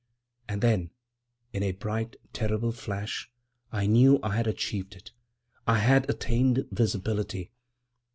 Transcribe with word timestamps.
And 0.49 0.63
then, 0.63 0.89
in 1.53 1.61
a 1.61 1.73
bright, 1.73 2.15
terrible 2.33 2.71
flash 2.71 3.29
I 3.71 3.85
knew 3.85 4.19
I 4.23 4.35
had 4.35 4.47
achieved 4.47 4.95
it—I 4.95 5.77
had 5.77 6.09
attained 6.09 6.65
visibility. 6.71 7.51